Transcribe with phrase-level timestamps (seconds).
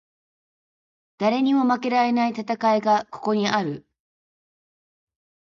[1.19, 3.85] 誰にも負けられない戦いがここにある